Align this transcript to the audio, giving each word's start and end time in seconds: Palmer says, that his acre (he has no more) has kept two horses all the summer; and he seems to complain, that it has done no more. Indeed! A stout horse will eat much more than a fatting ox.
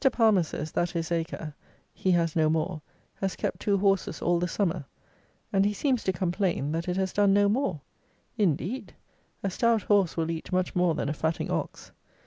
Palmer 0.11 0.41
says, 0.41 0.71
that 0.71 0.89
his 0.89 1.11
acre 1.11 1.53
(he 1.93 2.09
has 2.13 2.35
no 2.35 2.49
more) 2.49 2.81
has 3.17 3.35
kept 3.35 3.59
two 3.59 3.77
horses 3.77 4.19
all 4.19 4.39
the 4.39 4.47
summer; 4.47 4.85
and 5.53 5.63
he 5.63 5.73
seems 5.75 6.03
to 6.05 6.11
complain, 6.11 6.71
that 6.71 6.87
it 6.89 6.97
has 6.97 7.13
done 7.13 7.33
no 7.35 7.47
more. 7.47 7.81
Indeed! 8.35 8.95
A 9.43 9.51
stout 9.51 9.83
horse 9.83 10.17
will 10.17 10.31
eat 10.31 10.51
much 10.51 10.75
more 10.75 10.95
than 10.95 11.07
a 11.07 11.13
fatting 11.13 11.51
ox. 11.51 11.91